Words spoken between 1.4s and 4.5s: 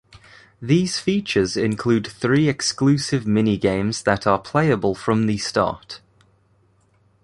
include three exclusive minigames that are